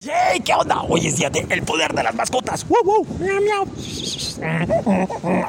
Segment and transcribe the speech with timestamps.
[0.00, 0.27] Yeah!
[0.44, 0.82] ¿Qué onda?
[0.82, 2.66] Hoy es día de El Poder de las Mascotas.
[2.68, 3.06] ¡Wow, wow!
[3.18, 3.66] ¡Miau, miau!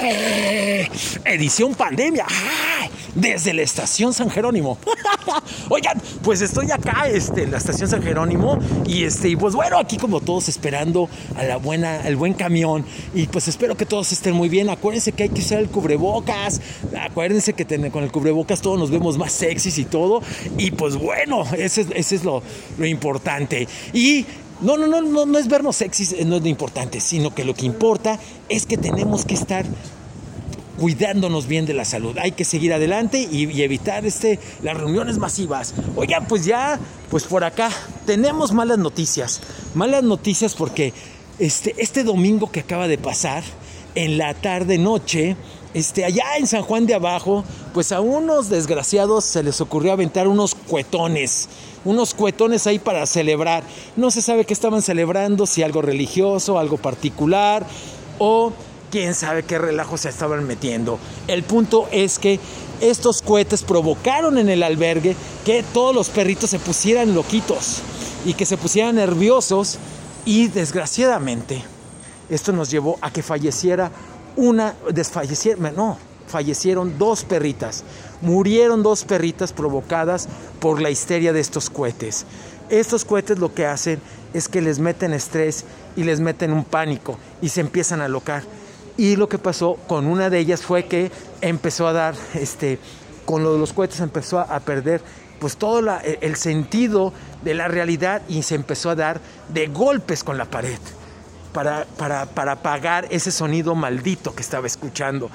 [0.00, 0.88] Eh,
[1.24, 2.26] edición pandemia.
[3.14, 4.78] Desde la estación San Jerónimo.
[5.68, 8.58] Oigan, pues estoy acá, este, en la estación San Jerónimo.
[8.86, 12.84] Y este, y pues bueno, aquí como todos esperando a la buena, el buen camión.
[13.14, 14.70] Y pues espero que todos estén muy bien.
[14.70, 16.60] Acuérdense que hay que usar el cubrebocas.
[16.98, 20.22] Acuérdense que con el cubrebocas todos nos vemos más sexys y todo.
[20.56, 22.42] Y pues bueno, ese es, ese es lo,
[22.78, 23.68] lo importante.
[23.92, 24.24] Y
[24.60, 27.44] no, no, no, no, no es vernos sexys, eh, no es lo importante, sino que
[27.44, 28.18] lo que importa
[28.48, 29.64] es que tenemos que estar
[30.78, 32.16] cuidándonos bien de la salud.
[32.18, 35.74] Hay que seguir adelante y, evitar este, las reuniones masivas.
[35.96, 36.78] Oigan, pues ya,
[37.10, 37.70] pues por acá
[38.06, 39.40] tenemos malas noticias.
[39.74, 40.92] Malas noticias porque
[41.38, 43.42] este, este domingo que acaba de pasar,
[43.94, 45.36] en la tarde noche,
[45.74, 50.28] este, allá en San Juan de Abajo, pues a unos desgraciados se les ocurrió aventar
[50.28, 51.48] unos cuetones,
[51.84, 53.62] unos cuetones ahí para celebrar.
[53.96, 57.66] No se sabe qué estaban celebrando, si algo religioso, algo particular,
[58.18, 58.52] o
[58.90, 60.98] quién sabe qué relajo se estaban metiendo.
[61.26, 62.40] El punto es que
[62.80, 67.82] estos cohetes provocaron en el albergue que todos los perritos se pusieran loquitos
[68.24, 69.78] y que se pusieran nerviosos
[70.24, 71.62] y desgraciadamente
[72.30, 73.90] esto nos llevó a que falleciera
[74.38, 77.82] una, desfalleciera, no, fallecieron dos perritas,
[78.22, 80.28] murieron dos perritas provocadas
[80.60, 82.24] por la histeria de estos cohetes.
[82.70, 84.00] Estos cohetes lo que hacen
[84.32, 85.64] es que les meten estrés
[85.96, 88.44] y les meten un pánico y se empiezan a alocar.
[88.96, 92.78] Y lo que pasó con una de ellas fue que empezó a dar, este,
[93.24, 95.02] con lo de los cohetes empezó a, perder
[95.40, 95.88] pues todo el,
[96.20, 99.20] el sentido de la realidad y se empezó a dar
[99.52, 100.78] de golpes con la pared
[101.52, 105.30] para, para, para apagar ese sonido maldito que estaba escuchando.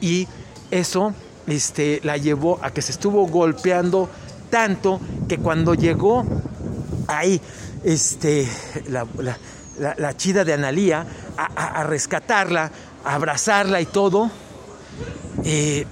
[0.00, 0.26] Y
[0.70, 1.14] eso
[1.46, 4.08] este, la llevó a que se estuvo golpeando
[4.50, 6.24] tanto que cuando llegó
[7.06, 7.40] ahí
[7.82, 8.48] este,
[8.88, 9.06] la,
[9.98, 12.70] la- chida de Analía a rescatarla,
[13.04, 14.30] a abrazarla y todo,
[15.44, 15.84] eh,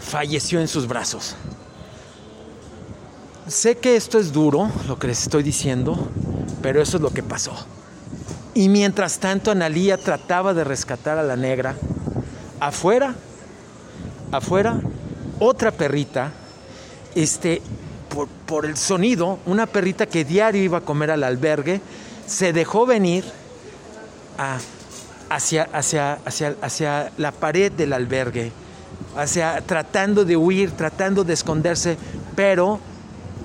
[0.00, 1.34] falleció en sus brazos.
[3.46, 6.08] Sé que esto es duro, lo que les estoy diciendo,
[6.60, 7.54] pero eso es lo que pasó.
[8.58, 11.76] Y mientras tanto, Analía trataba de rescatar a la negra.
[12.58, 13.14] Afuera,
[14.32, 14.80] afuera,
[15.38, 16.32] otra perrita,
[17.14, 17.62] este,
[18.08, 21.80] por, por el sonido, una perrita que diario iba a comer al albergue,
[22.26, 23.22] se dejó venir
[24.38, 24.58] a-
[25.30, 28.50] hacia, hacia, hacia, hacia la pared del albergue,
[29.16, 31.96] hacia, tratando de huir, tratando de esconderse,
[32.34, 32.80] pero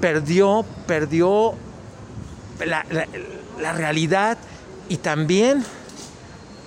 [0.00, 1.52] perdió, perdió
[2.64, 3.06] la, la-
[3.60, 4.38] la realidad
[4.92, 5.64] y también,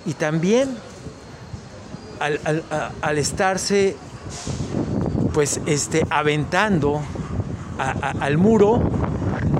[0.04, 0.76] y también
[2.18, 2.40] al,
[3.02, 3.96] al- estarse
[5.32, 7.00] pues este aventando
[7.78, 8.82] al muro,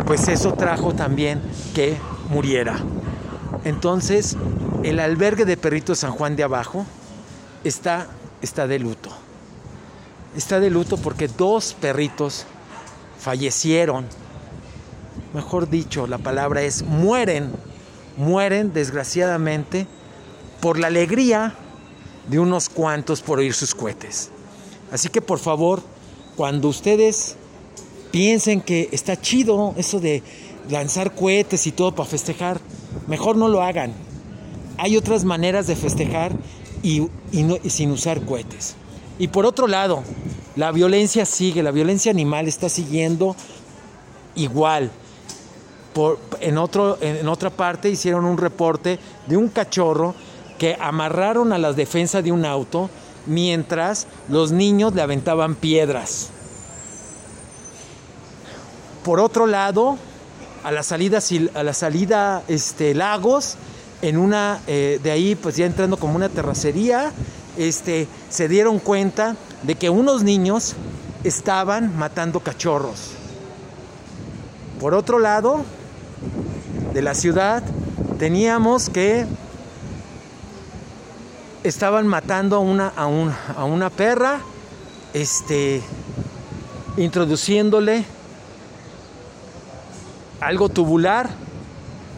[0.04, 1.41] pues eso trajo también
[1.77, 1.97] que
[2.28, 2.77] muriera.
[3.62, 4.37] Entonces,
[4.83, 6.87] el albergue de perritos San Juan de Abajo
[7.62, 8.09] está,
[8.43, 9.10] está de luto.
[10.37, 12.47] Está de luto porque dos perritos
[13.21, 14.06] fallecieron.
[15.34, 17.53] Mejor dicho, la palabra es mueren,
[18.16, 19.87] mueren desgraciadamente
[20.60, 21.54] por la alegría
[22.28, 24.31] de unos cuantos por oír sus cohetes.
[24.91, 25.82] Así que por favor,
[26.37, 27.37] cuando ustedes
[28.10, 30.22] piensen que está chido eso de
[30.71, 32.60] lanzar cohetes y todo para festejar,
[33.06, 33.93] mejor no lo hagan.
[34.78, 36.33] Hay otras maneras de festejar
[36.83, 38.75] y, y no- y sin usar cohetes.
[39.19, 40.03] Y por otro lado,
[40.56, 43.34] la violencia sigue, la violencia animal está siguiendo
[44.34, 44.91] igual.
[46.40, 50.14] En, otro, en otra parte hicieron un reporte de un cachorro
[50.58, 52.90] que amarraron a la defensa de un auto
[53.26, 56.30] mientras los niños le aventaban piedras.
[59.04, 59.98] Por otro lado,
[60.64, 61.20] a la salida,
[61.54, 63.56] a la salida este, Lagos,
[64.02, 67.12] en una, eh, de ahí pues ya entrando como una terracería,
[67.56, 70.74] este, se dieron cuenta de que unos niños
[71.24, 73.12] estaban matando cachorros.
[74.80, 75.64] Por otro lado,
[76.96, 77.62] de la ciudad,
[78.18, 79.26] teníamos que
[81.62, 84.41] estaban matando a una, a un- a una perra,
[85.12, 85.82] este,
[86.97, 88.06] introduciéndole
[90.41, 91.28] algo tubular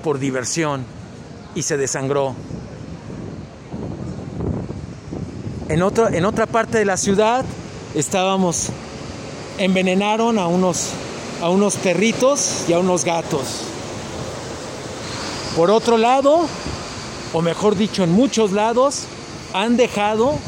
[0.04, 0.84] por diversión
[1.56, 2.36] y se desangró.
[5.68, 7.44] En, otro- en otra parte de la ciudad
[7.96, 8.68] estábamos,
[9.58, 10.90] envenenaron a unos,
[11.42, 13.64] a unos perritos y a unos gatos.
[15.58, 16.46] Por otro lado,
[17.32, 19.06] o mejor dicho, en muchos lados,
[19.52, 20.38] han dejado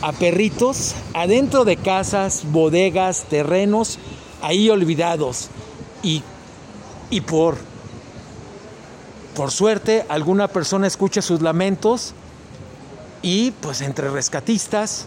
[0.00, 3.98] a perritos adentro de casas, bodegas, terrenos,
[4.40, 5.50] ahí olvidados.
[6.02, 6.22] Y,
[7.10, 7.58] y por
[9.36, 12.14] por suerte, alguna persona escucha sus lamentos
[13.20, 15.04] y pues entre rescatistas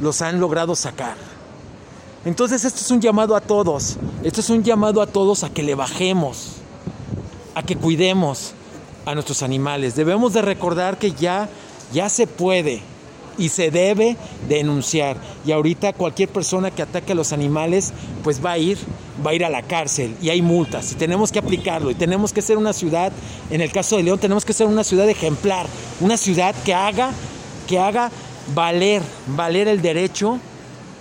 [0.00, 1.18] los han logrado sacar.
[2.24, 5.62] Entonces esto es un llamado a todos, esto es un llamado a todos a que
[5.62, 6.52] le bajemos,
[7.54, 8.54] a que cuidemos
[9.08, 9.96] a nuestros animales.
[9.96, 11.48] Debemos de recordar que ya,
[11.92, 12.82] ya se puede
[13.38, 14.16] y se debe
[14.48, 15.16] denunciar.
[15.46, 18.76] Y ahorita cualquier persona que ataque a los animales, pues va a ir,
[19.24, 20.14] va a ir a la cárcel.
[20.20, 20.92] Y hay multas.
[20.92, 21.90] Y tenemos que aplicarlo.
[21.90, 23.10] Y tenemos que ser una ciudad,
[23.50, 25.66] en el caso de León tenemos que ser una ciudad ejemplar,
[26.00, 27.12] una ciudad que haga,
[27.66, 28.10] que haga
[28.54, 30.38] valer, valer el derecho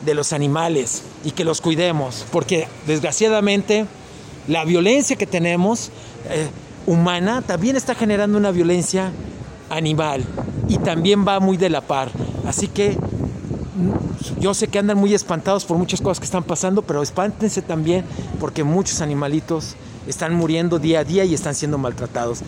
[0.06, 3.86] de los animales y que los cuidemos, porque desgraciadamente
[4.48, 5.90] la violencia que tenemos
[6.30, 6.48] eh,
[6.88, 9.12] humana también está generando una violencia
[9.70, 10.24] animal
[10.68, 12.10] y también va muy de la par.
[12.48, 16.82] Así que mm, yo sé que andan muy espantados por muchas cosas que están pasando,
[16.82, 18.06] pero espántense también
[18.40, 19.76] porque muchos animalitos
[20.08, 22.40] están muriendo día a día y están siendo maltratados.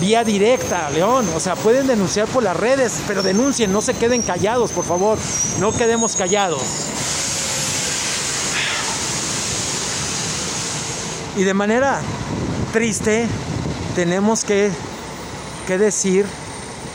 [0.00, 1.26] vía directa, León.
[1.34, 5.18] O sea, pueden denunciar por las redes, pero denuncien, no se queden callados, por favor.
[5.60, 6.62] No quedemos callados.
[11.36, 12.00] Y de manera
[12.72, 13.26] triste,
[13.94, 14.70] tenemos que,
[15.66, 16.24] que decir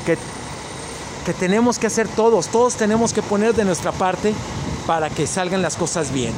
[0.05, 0.17] que,
[1.25, 4.33] que tenemos que hacer todos, todos tenemos que poner de nuestra parte
[4.87, 6.33] para que salgan las cosas bien.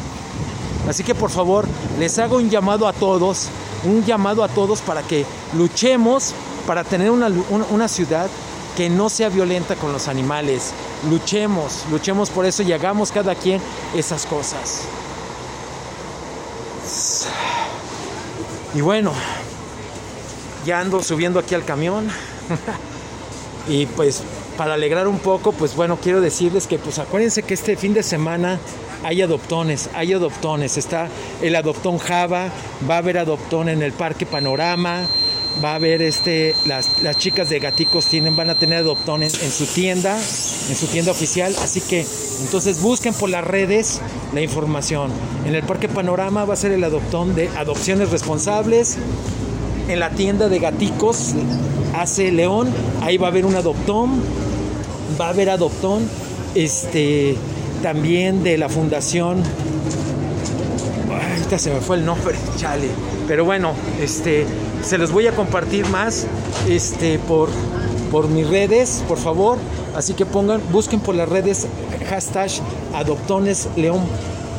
[0.87, 1.65] Así que por favor,
[1.97, 3.47] les hago un llamado a todos,
[3.85, 6.33] un llamado a todos para que luchemos
[6.65, 8.29] para tener una, una, ciudad
[8.75, 10.71] que no sea violenta con los animales.
[11.09, 13.61] Luchemos, luchemos por eso y hagamos cada quien
[13.95, 14.81] esas cosas.
[18.75, 19.13] Y bueno,
[20.65, 22.07] ya ando subiendo aquí al camión.
[23.67, 24.23] y pues
[24.57, 28.03] para alegrar un poco, pues bueno, quiero decirles que pues acuérdense que este fin de
[28.03, 28.59] semana
[29.03, 30.77] hay adoptones, hay adoptones.
[30.77, 31.09] Está
[31.41, 32.49] el adoptón Java,
[32.89, 35.05] va a haber adoptón en el Parque Panorama,
[35.63, 39.29] va a haber este, las, las chicas de gaticos tienen, van a tener adoptón en,
[39.29, 42.05] su tienda, en su tienda oficial, así que
[42.41, 44.01] entonces busquen por las redes
[44.33, 45.11] la información.
[45.45, 48.97] En el Parque Panorama va a ser el adoptón de adopciones responsables.
[49.89, 51.33] En la tienda de gaticos
[51.93, 52.69] hace León,
[53.01, 54.21] ahí va a haber un adoptón,
[55.19, 56.07] va a haber adoptón,
[56.55, 57.35] este
[57.81, 59.43] también de la fundación.
[61.09, 62.87] ahorita se me fue el nombre, chale.
[63.27, 64.45] Pero bueno, este
[64.83, 66.25] se los voy a compartir más
[66.67, 67.49] este, por,
[68.11, 69.57] por mis redes, por favor.
[69.95, 71.67] Así que pongan, busquen por las redes
[72.09, 72.49] hashtag
[72.93, 74.01] Adoptones León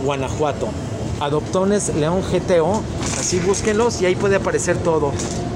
[0.05, 0.69] Guanajuato.
[1.21, 2.83] Adoptones León GTO.
[3.19, 5.13] Así búsquenlos y ahí puede aparecer todo.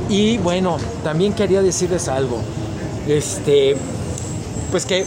[0.09, 2.39] Y bueno, también quería decirles algo.
[3.07, 3.77] Este,
[4.71, 5.05] pues que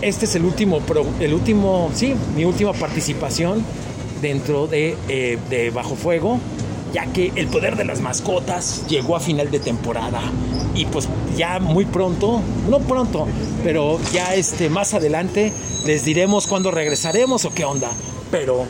[0.00, 0.80] este es el último,
[1.20, 3.64] el último, sí, mi última participación
[4.20, 6.40] dentro de, eh, de Bajo Fuego
[6.92, 10.20] ya que el poder de las mascotas llegó a final de temporada.
[10.74, 13.26] Y pues ya muy pronto, no pronto,
[13.62, 15.52] pero ya este más adelante
[15.86, 17.90] les diremos cuándo regresaremos o qué onda,
[18.30, 18.64] pero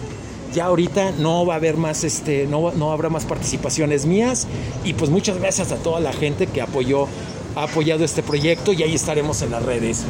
[0.53, 4.47] ya ahorita no va a haber más este no, no habrá más participaciones mías.
[4.85, 7.07] Y pues muchas gracias a toda la gente que apoyó
[7.55, 10.05] ha apoyado este proyecto y ahí estaremos en las redes.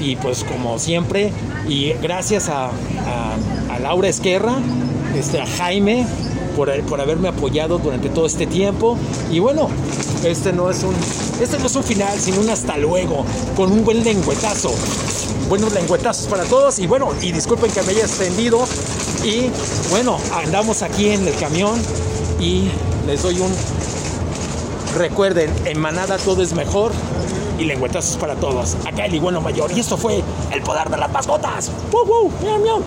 [0.00, 1.32] Y pues como siempre
[1.68, 3.36] y gracias a, a,
[3.70, 4.56] a Laura Esquerra
[5.16, 6.06] este, a Jaime
[6.56, 8.96] por, por, haberme apoyado durante todo este tiempo.
[9.30, 9.68] Y bueno,
[10.24, 10.94] este no es un,
[11.40, 13.24] este no es un final, sino un hasta luego,
[13.56, 14.72] con un buen lengüetazo.
[15.48, 16.78] Buenos lengüetazos para todos.
[16.78, 18.64] Y bueno, y disculpen que me haya extendido.
[19.24, 19.50] Y
[19.90, 21.80] bueno, andamos aquí en el camión
[22.40, 22.68] y
[23.06, 23.52] les doy un...
[24.96, 26.92] Recuerden, en manada todo es mejor
[27.58, 28.76] y lengüetazos para todos.
[28.86, 29.70] Acá el iguano mayor.
[29.72, 31.70] Y esto fue el poder de las mascotas.
[31.90, 32.30] ¡Woo, woo!
[32.42, 32.82] ¡Miau, miau!